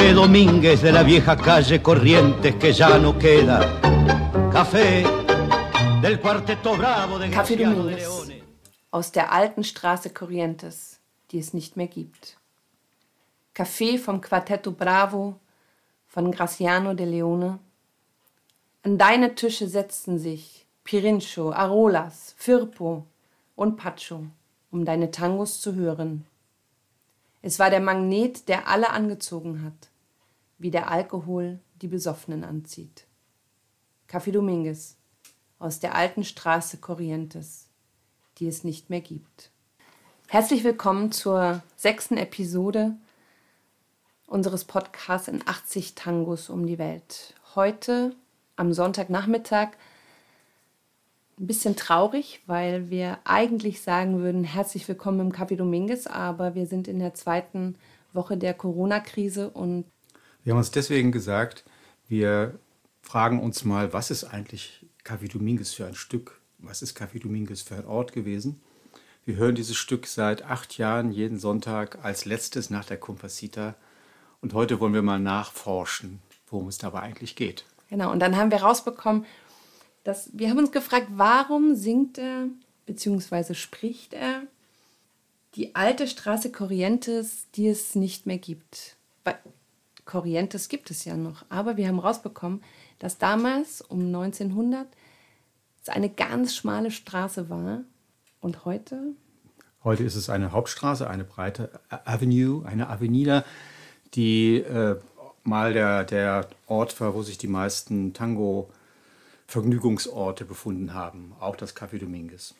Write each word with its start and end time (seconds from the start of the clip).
Café 0.00 0.14
Domínguez 0.14 0.80
de 0.80 0.92
la 0.92 1.02
vieja 1.02 1.36
calle 1.36 1.82
Corrientes 1.82 2.54
que 2.54 2.72
ya 2.72 2.98
no 2.98 3.18
queda. 3.18 3.58
Café 4.50 5.04
del 6.00 6.18
cuarteto 6.18 6.74
bravo 6.74 7.18
de 7.18 7.28
Café 7.28 7.54
Domínguez. 7.54 7.98
Leone. 7.98 8.42
Aus 8.92 9.12
der 9.12 9.30
alten 9.30 9.62
Straße 9.62 10.08
Corrientes, 10.08 11.00
die 11.30 11.38
es 11.38 11.52
nicht 11.52 11.76
mehr 11.76 11.86
gibt. 11.86 12.38
Café 13.54 13.98
vom 13.98 14.22
Quartetto 14.22 14.72
Bravo 14.72 15.38
von 16.06 16.32
Graciano 16.32 16.94
de 16.94 17.04
Leone. 17.04 17.58
An 18.82 18.96
deine 18.96 19.34
Tische 19.34 19.68
setzten 19.68 20.18
sich 20.18 20.64
Pirincho, 20.82 21.52
Arolas, 21.52 22.34
Firpo 22.38 23.04
und 23.54 23.76
Pacho, 23.76 24.24
um 24.70 24.86
deine 24.86 25.10
Tangos 25.10 25.60
zu 25.60 25.74
hören. 25.74 26.24
Es 27.42 27.58
war 27.58 27.70
der 27.70 27.80
Magnet, 27.80 28.48
der 28.48 28.68
alle 28.68 28.90
angezogen 28.90 29.62
hat, 29.64 29.89
wie 30.60 30.70
der 30.70 30.90
Alkohol 30.90 31.58
die 31.80 31.88
Besoffenen 31.88 32.44
anzieht. 32.44 33.06
Café 34.08 34.30
Dominguez 34.30 34.98
aus 35.58 35.80
der 35.80 35.94
alten 35.94 36.22
Straße 36.22 36.76
Corrientes, 36.76 37.70
die 38.36 38.46
es 38.46 38.62
nicht 38.62 38.90
mehr 38.90 39.00
gibt. 39.00 39.50
Herzlich 40.28 40.62
willkommen 40.62 41.12
zur 41.12 41.62
sechsten 41.76 42.18
Episode 42.18 42.94
unseres 44.26 44.64
Podcasts 44.64 45.28
in 45.28 45.40
80 45.46 45.94
Tangos 45.94 46.50
um 46.50 46.66
die 46.66 46.78
Welt. 46.78 47.34
Heute 47.54 48.14
am 48.56 48.74
Sonntagnachmittag 48.74 49.70
ein 51.38 51.46
bisschen 51.46 51.74
traurig, 51.74 52.42
weil 52.46 52.90
wir 52.90 53.18
eigentlich 53.24 53.80
sagen 53.80 54.20
würden, 54.20 54.44
herzlich 54.44 54.86
willkommen 54.86 55.20
im 55.20 55.32
Café 55.32 55.56
Dominguez, 55.56 56.06
aber 56.06 56.54
wir 56.54 56.66
sind 56.66 56.86
in 56.86 56.98
der 56.98 57.14
zweiten 57.14 57.76
Woche 58.12 58.36
der 58.36 58.52
Corona-Krise 58.52 59.48
und 59.48 59.86
Wir 60.42 60.52
haben 60.52 60.58
uns 60.58 60.70
deswegen 60.70 61.12
gesagt, 61.12 61.64
wir 62.08 62.58
fragen 63.02 63.40
uns 63.40 63.64
mal, 63.64 63.92
was 63.92 64.10
ist 64.10 64.24
eigentlich 64.24 64.86
Café 65.04 65.30
Dominguez 65.30 65.72
für 65.72 65.86
ein 65.86 65.94
Stück? 65.94 66.40
Was 66.58 66.82
ist 66.82 66.96
Café 66.98 67.20
Dominguez 67.20 67.62
für 67.62 67.76
ein 67.76 67.86
Ort 67.86 68.12
gewesen? 68.12 68.60
Wir 69.24 69.36
hören 69.36 69.54
dieses 69.54 69.76
Stück 69.76 70.06
seit 70.06 70.42
acht 70.42 70.78
Jahren 70.78 71.12
jeden 71.12 71.38
Sonntag 71.38 72.02
als 72.02 72.24
letztes 72.24 72.70
nach 72.70 72.84
der 72.84 72.96
Compasita. 72.96 73.74
Und 74.40 74.54
heute 74.54 74.80
wollen 74.80 74.94
wir 74.94 75.02
mal 75.02 75.20
nachforschen, 75.20 76.20
worum 76.48 76.68
es 76.68 76.78
dabei 76.78 77.00
eigentlich 77.00 77.36
geht. 77.36 77.64
Genau, 77.90 78.10
und 78.10 78.20
dann 78.20 78.36
haben 78.36 78.50
wir 78.50 78.62
rausbekommen, 78.62 79.26
dass 80.04 80.30
wir 80.32 80.48
haben 80.48 80.58
uns 80.58 80.72
gefragt, 80.72 81.08
warum 81.10 81.74
singt 81.74 82.16
er 82.16 82.46
bzw. 82.86 83.54
spricht 83.54 84.14
er 84.14 84.42
die 85.54 85.74
alte 85.74 86.06
Straße 86.06 86.50
Corrientes, 86.50 87.46
die 87.54 87.68
es 87.68 87.94
nicht 87.94 88.24
mehr 88.26 88.38
gibt. 88.38 88.96
Corrientes 90.10 90.68
gibt 90.68 90.90
es 90.90 91.04
ja 91.04 91.16
noch, 91.16 91.44
aber 91.50 91.76
wir 91.76 91.86
haben 91.86 92.00
rausbekommen, 92.00 92.64
dass 92.98 93.18
damals 93.18 93.80
um 93.80 94.06
1900 94.06 94.88
es 95.80 95.88
eine 95.88 96.10
ganz 96.10 96.56
schmale 96.56 96.90
Straße 96.90 97.48
war 97.48 97.82
und 98.40 98.64
heute 98.64 99.14
Heute 99.82 100.04
ist 100.04 100.16
es 100.16 100.28
eine 100.28 100.52
Hauptstraße, 100.52 101.08
eine 101.08 101.24
breite 101.24 101.70
Avenue, 101.88 102.66
eine 102.66 102.90
Avenida, 102.90 103.46
die 104.12 104.56
äh, 104.56 104.96
mal 105.42 105.72
der, 105.72 106.04
der 106.04 106.48
Ort 106.66 107.00
war, 107.00 107.14
wo 107.14 107.22
sich 107.22 107.38
die 107.38 107.46
meisten 107.46 108.12
Tango-Vergnügungsorte 108.12 110.44
befunden 110.44 110.92
haben. 110.92 111.32
Auch 111.40 111.56
das 111.56 111.74
Café 111.74 111.98
Dominguez. 111.98 112.54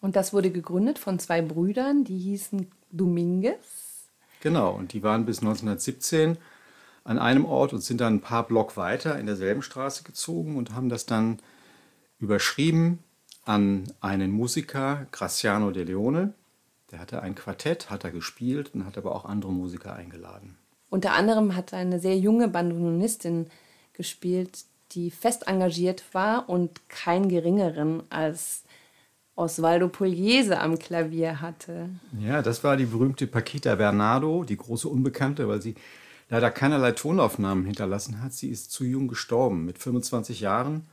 und 0.00 0.16
das 0.16 0.32
wurde 0.32 0.50
gegründet 0.50 0.98
von 0.98 1.18
zwei 1.18 1.42
Brüdern, 1.42 2.04
die 2.04 2.16
hießen 2.16 2.70
Dominguez. 2.90 4.08
Genau, 4.40 4.72
und 4.72 4.94
die 4.94 5.02
waren 5.02 5.26
bis 5.26 5.40
1917 5.40 6.38
an 7.04 7.18
einem 7.18 7.44
Ort 7.44 7.72
und 7.72 7.80
sind 7.80 8.00
dann 8.00 8.16
ein 8.16 8.20
paar 8.20 8.46
Block 8.46 8.76
weiter 8.76 9.18
in 9.18 9.26
derselben 9.26 9.62
Straße 9.62 10.04
gezogen 10.04 10.56
und 10.56 10.74
haben 10.74 10.88
das 10.88 11.06
dann 11.06 11.38
überschrieben 12.18 13.00
an 13.44 13.84
einen 14.00 14.30
Musiker, 14.30 15.06
Graciano 15.10 15.70
de 15.72 15.84
Leone. 15.84 16.34
Der 16.90 17.00
hatte 17.00 17.22
ein 17.22 17.34
Quartett, 17.34 17.90
hat 17.90 18.04
er 18.04 18.10
gespielt 18.10 18.70
und 18.74 18.86
hat 18.86 18.98
aber 18.98 19.14
auch 19.14 19.24
andere 19.24 19.52
Musiker 19.52 19.94
eingeladen. 19.94 20.56
Unter 20.90 21.12
anderem 21.14 21.56
hat 21.56 21.72
eine 21.72 21.98
sehr 21.98 22.18
junge 22.18 22.48
Bandanonistin 22.48 23.46
gespielt, 23.94 24.64
die 24.92 25.10
fest 25.10 25.46
engagiert 25.46 26.04
war 26.12 26.48
und 26.48 26.88
keinen 26.88 27.28
geringeren 27.28 28.02
als 28.10 28.62
Osvaldo 29.34 29.88
Pugliese 29.88 30.60
am 30.60 30.78
Klavier 30.78 31.40
hatte. 31.40 31.88
Ja, 32.20 32.42
das 32.42 32.62
war 32.62 32.76
die 32.76 32.84
berühmte 32.84 33.26
Paquita 33.26 33.74
Bernardo, 33.74 34.44
die 34.44 34.58
große 34.58 34.88
Unbekannte, 34.88 35.48
weil 35.48 35.62
sie 35.62 35.74
leider 36.32 36.50
keinerlei 36.50 36.92
Tonaufnahmen 36.92 37.66
hinterlassen 37.66 38.22
hat. 38.22 38.32
Sie 38.32 38.48
ist 38.48 38.72
zu 38.72 38.84
jung 38.84 39.06
gestorben, 39.06 39.66
mit 39.66 39.78
25 39.78 40.40
Jahren, 40.40 40.88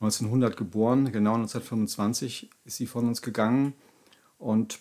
1900 0.00 0.56
geboren, 0.56 1.12
genau 1.12 1.34
1925 1.34 2.50
ist 2.64 2.76
sie 2.76 2.88
von 2.88 3.06
uns 3.06 3.22
gegangen 3.22 3.74
und 4.36 4.80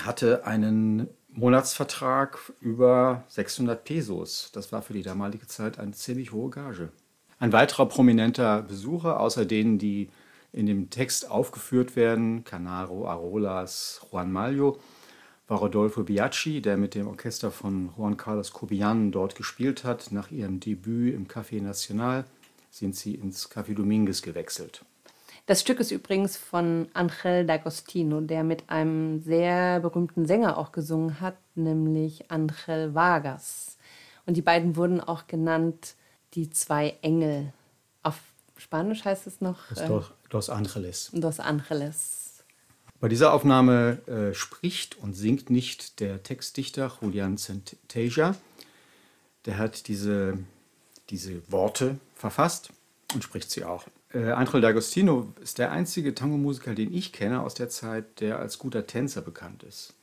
hatte 0.00 0.46
einen 0.46 1.08
Monatsvertrag 1.32 2.38
über 2.60 3.24
600 3.26 3.82
Pesos. 3.82 4.50
Das 4.52 4.70
war 4.70 4.80
für 4.80 4.92
die 4.92 5.02
damalige 5.02 5.48
Zeit 5.48 5.80
eine 5.80 5.90
ziemlich 5.90 6.30
hohe 6.30 6.50
Gage. 6.50 6.90
Ein 7.40 7.52
weiterer 7.52 7.86
prominenter 7.86 8.62
Besucher, 8.62 9.18
außer 9.18 9.44
denen, 9.44 9.78
die 9.78 10.08
in 10.52 10.66
dem 10.66 10.88
Text 10.88 11.28
aufgeführt 11.28 11.96
werden, 11.96 12.44
Canaro, 12.44 13.08
Arolas, 13.08 14.06
Juan 14.12 14.30
Malio, 14.30 14.78
war 15.50 15.58
Rodolfo 15.58 16.04
Biaggi, 16.04 16.62
der 16.62 16.76
mit 16.76 16.94
dem 16.94 17.08
Orchester 17.08 17.50
von 17.50 17.90
Juan 17.98 18.16
Carlos 18.16 18.52
Cobian 18.52 19.10
dort 19.10 19.34
gespielt 19.34 19.82
hat. 19.82 20.12
Nach 20.12 20.30
ihrem 20.30 20.60
Debüt 20.60 21.12
im 21.12 21.26
Café 21.26 21.60
Nacional 21.60 22.24
sind 22.70 22.94
sie 22.94 23.16
ins 23.16 23.50
Café 23.50 23.74
Dominguez 23.74 24.22
gewechselt. 24.22 24.84
Das 25.46 25.60
Stück 25.60 25.80
ist 25.80 25.90
übrigens 25.90 26.36
von 26.36 26.86
Angel 26.94 27.44
D'Agostino, 27.44 28.24
der 28.24 28.44
mit 28.44 28.70
einem 28.70 29.20
sehr 29.22 29.80
berühmten 29.80 30.24
Sänger 30.24 30.56
auch 30.56 30.70
gesungen 30.70 31.20
hat, 31.20 31.34
nämlich 31.56 32.30
Angel 32.30 32.94
Vargas. 32.94 33.76
Und 34.26 34.36
die 34.36 34.42
beiden 34.42 34.76
wurden 34.76 35.00
auch 35.00 35.26
genannt 35.26 35.96
die 36.34 36.50
zwei 36.50 36.96
Engel. 37.02 37.52
Auf 38.04 38.20
Spanisch 38.56 39.04
heißt 39.04 39.26
es 39.26 39.40
noch 39.40 39.72
äh, 39.72 40.00
Los 40.30 40.48
Angeles. 40.48 41.10
Dos 41.12 41.40
Angeles. 41.40 42.29
Bei 43.00 43.08
dieser 43.08 43.32
Aufnahme 43.32 44.06
äh, 44.06 44.34
spricht 44.34 44.98
und 44.98 45.14
singt 45.14 45.48
nicht 45.48 46.00
der 46.00 46.22
Textdichter 46.22 46.92
Julian 47.00 47.38
Santasia. 47.38 48.36
Der 49.46 49.56
hat 49.56 49.88
diese, 49.88 50.38
diese 51.08 51.50
Worte 51.50 51.98
verfasst 52.14 52.70
und 53.14 53.24
spricht 53.24 53.50
sie 53.50 53.64
auch. 53.64 53.86
Äh, 54.12 54.32
Angel 54.32 54.62
D'Agostino 54.62 55.28
ist 55.40 55.56
der 55.56 55.72
einzige 55.72 56.14
Tango-Musiker, 56.14 56.74
den 56.74 56.92
ich 56.92 57.12
kenne 57.12 57.40
aus 57.40 57.54
der 57.54 57.70
Zeit, 57.70 58.20
der 58.20 58.38
als 58.38 58.58
guter 58.58 58.86
Tänzer 58.86 59.22
bekannt 59.22 59.62
ist. 59.62 59.94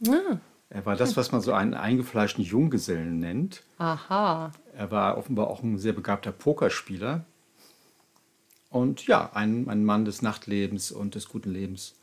Er 0.70 0.86
war 0.86 0.96
das, 0.96 1.16
was 1.16 1.32
man 1.32 1.42
so 1.42 1.54
einen 1.54 1.76
eingefleischten 1.76 2.44
Junggesellen 2.44 3.20
nennt. 3.20 3.64
Aha. 3.78 4.52
Er 4.74 4.92
war 4.92 5.18
offenbar 5.18 5.48
auch 5.48 5.62
ein 5.62 5.78
sehr 5.78 5.94
begabter 5.94 6.32
Pokerspieler. 6.32 7.26
Und 8.70 9.06
ja, 9.08 9.32
ein, 9.34 9.70
ein 9.70 9.86
Mann 9.86 10.04
des 10.04 10.24
Nachtlebens 10.24 10.92
und 10.92 11.16
des 11.16 11.30
guten 11.30 11.52
Lebens. 11.52 11.94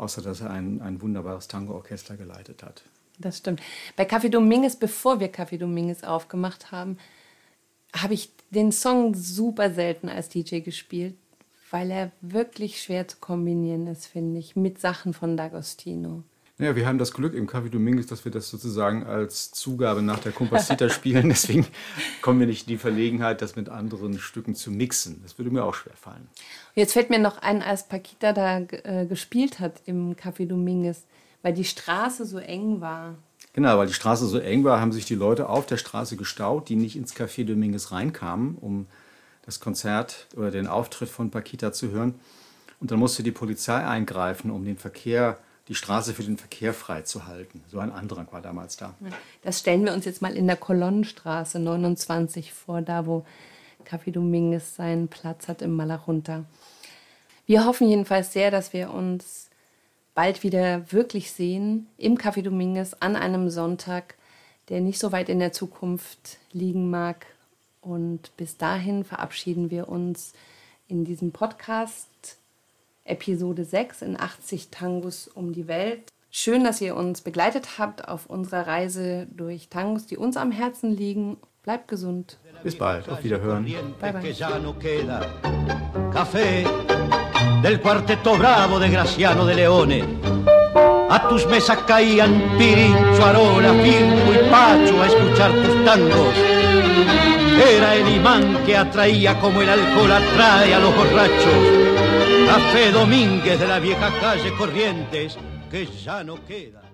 Außer 0.00 0.22
dass 0.22 0.40
er 0.40 0.48
ein, 0.48 0.80
ein 0.80 1.02
wunderbares 1.02 1.46
Tango-Orchester 1.46 2.16
geleitet 2.16 2.62
hat. 2.62 2.82
Das 3.18 3.36
stimmt. 3.36 3.60
Bei 3.96 4.04
Café 4.08 4.30
Dominguez, 4.30 4.74
bevor 4.74 5.20
wir 5.20 5.30
Café 5.30 5.58
Dominguez 5.58 6.04
aufgemacht 6.04 6.72
haben, 6.72 6.96
habe 7.94 8.14
ich 8.14 8.30
den 8.48 8.72
Song 8.72 9.14
super 9.14 9.74
selten 9.74 10.08
als 10.08 10.30
DJ 10.30 10.60
gespielt, 10.60 11.16
weil 11.70 11.90
er 11.90 12.12
wirklich 12.22 12.80
schwer 12.80 13.08
zu 13.08 13.18
kombinieren 13.18 13.88
ist, 13.88 14.06
finde 14.06 14.40
ich, 14.40 14.56
mit 14.56 14.80
Sachen 14.80 15.12
von 15.12 15.38
D'Agostino. 15.38 16.22
Ja, 16.60 16.76
wir 16.76 16.86
haben 16.86 16.98
das 16.98 17.14
Glück 17.14 17.32
im 17.32 17.48
Café 17.48 17.70
Dominguez, 17.70 18.06
dass 18.06 18.26
wir 18.26 18.32
das 18.32 18.50
sozusagen 18.50 19.04
als 19.04 19.50
Zugabe 19.50 20.02
nach 20.02 20.18
der 20.18 20.32
Compasita 20.32 20.88
spielen. 20.90 21.30
Deswegen 21.30 21.66
kommen 22.20 22.38
wir 22.38 22.46
nicht 22.46 22.66
in 22.66 22.74
die 22.74 22.76
Verlegenheit, 22.76 23.40
das 23.40 23.56
mit 23.56 23.70
anderen 23.70 24.18
Stücken 24.18 24.54
zu 24.54 24.70
mixen. 24.70 25.20
Das 25.22 25.38
würde 25.38 25.50
mir 25.50 25.64
auch 25.64 25.72
schwer 25.72 25.94
fallen. 25.94 26.28
Jetzt 26.74 26.92
fällt 26.92 27.08
mir 27.08 27.18
noch 27.18 27.38
ein, 27.38 27.62
als 27.62 27.88
Paquita 27.88 28.34
da 28.34 28.58
äh, 28.58 29.06
gespielt 29.06 29.58
hat 29.58 29.80
im 29.86 30.14
Café 30.16 30.46
Dominguez, 30.46 31.06
weil 31.40 31.54
die 31.54 31.64
Straße 31.64 32.26
so 32.26 32.36
eng 32.36 32.82
war. 32.82 33.14
Genau, 33.54 33.78
weil 33.78 33.86
die 33.86 33.94
Straße 33.94 34.26
so 34.26 34.38
eng 34.38 34.62
war, 34.62 34.82
haben 34.82 34.92
sich 34.92 35.06
die 35.06 35.14
Leute 35.14 35.48
auf 35.48 35.64
der 35.64 35.78
Straße 35.78 36.16
gestaut, 36.16 36.68
die 36.68 36.76
nicht 36.76 36.94
ins 36.94 37.16
Café 37.16 37.46
Dominguez 37.46 37.90
reinkamen, 37.90 38.56
um 38.56 38.86
das 39.46 39.60
Konzert 39.60 40.26
oder 40.36 40.50
den 40.50 40.66
Auftritt 40.66 41.08
von 41.08 41.30
Paquita 41.30 41.72
zu 41.72 41.90
hören. 41.90 42.20
Und 42.80 42.90
dann 42.90 42.98
musste 42.98 43.22
die 43.22 43.32
Polizei 43.32 43.82
eingreifen, 43.82 44.50
um 44.50 44.66
den 44.66 44.76
Verkehr, 44.76 45.38
die 45.70 45.76
Straße 45.76 46.14
für 46.14 46.24
den 46.24 46.36
Verkehr 46.36 46.74
freizuhalten. 46.74 47.62
So 47.68 47.78
ein 47.78 47.92
Andrang 47.92 48.26
war 48.32 48.42
damals 48.42 48.76
da. 48.76 48.92
Das 49.42 49.60
stellen 49.60 49.84
wir 49.84 49.94
uns 49.94 50.04
jetzt 50.04 50.20
mal 50.20 50.36
in 50.36 50.48
der 50.48 50.56
Kolonnenstraße 50.56 51.60
29 51.60 52.52
vor, 52.52 52.82
da 52.82 53.06
wo 53.06 53.24
Café 53.88 54.10
Dominguez 54.10 54.74
seinen 54.74 55.06
Platz 55.06 55.46
hat 55.46 55.62
im 55.62 55.76
Malachunta. 55.76 56.44
Wir 57.46 57.64
hoffen 57.64 57.88
jedenfalls 57.88 58.32
sehr, 58.32 58.50
dass 58.50 58.72
wir 58.72 58.90
uns 58.92 59.48
bald 60.12 60.42
wieder 60.42 60.90
wirklich 60.90 61.30
sehen 61.30 61.86
im 61.98 62.18
Café 62.18 62.42
Dominguez 62.42 62.96
an 62.98 63.14
einem 63.14 63.48
Sonntag, 63.48 64.16
der 64.70 64.80
nicht 64.80 64.98
so 64.98 65.12
weit 65.12 65.28
in 65.28 65.38
der 65.38 65.52
Zukunft 65.52 66.38
liegen 66.50 66.90
mag. 66.90 67.26
Und 67.80 68.36
bis 68.36 68.56
dahin 68.56 69.04
verabschieden 69.04 69.70
wir 69.70 69.88
uns 69.88 70.32
in 70.88 71.04
diesem 71.04 71.30
Podcast 71.30 72.08
Episode 73.10 73.64
6 73.64 74.02
in 74.02 74.18
80 74.18 74.70
Tangos 74.70 75.28
um 75.28 75.52
die 75.52 75.68
Welt. 75.68 76.04
Schön, 76.30 76.62
dass 76.62 76.80
ihr 76.80 76.94
uns 76.94 77.22
begleitet 77.22 77.78
habt 77.78 78.06
auf 78.08 78.26
unserer 78.26 78.66
Reise 78.66 79.26
durch 79.32 79.68
Tangos, 79.68 80.06
die 80.06 80.16
uns 80.16 80.36
am 80.36 80.52
Herzen 80.52 80.92
liegen. 80.92 81.36
Bleibt 81.64 81.88
gesund. 81.88 82.38
Bis 82.62 82.78
bald, 82.78 83.08
auf 83.08 83.22
Wiederhören. 83.24 83.64
Bye, 84.00 84.12
bye. 84.12 84.34
Café 86.12 86.64
del 87.62 87.80
cuarteto 87.80 88.36
bravo 88.36 88.78
de 88.78 88.90
Graciano 88.90 89.44
de 89.44 89.54
Leone. 89.54 90.04
A 91.10 91.28
tus 91.28 91.46
mesas 91.46 91.78
caían 91.86 92.56
Pirincho, 92.56 93.24
Arola, 93.24 93.72
Firmo 93.74 94.32
y 94.32 94.50
Pacho 94.50 95.02
a 95.02 95.06
escuchar 95.06 95.50
tus 95.52 95.84
tangos. 95.84 96.34
Era 97.76 97.96
el 97.96 98.08
imán 98.16 98.64
que 98.64 98.76
atraía 98.76 99.38
como 99.40 99.60
el 99.60 99.68
alcohol 99.68 100.12
atrae 100.12 100.74
a 100.74 100.78
los 100.78 100.94
borrachos. 100.94 101.89
Café 102.50 102.90
Domínguez 102.90 103.60
de 103.60 103.68
la 103.68 103.78
vieja 103.78 104.10
calle 104.18 104.52
Corrientes, 104.58 105.38
que 105.70 105.86
ya 105.86 106.24
no 106.24 106.44
queda. 106.44 106.89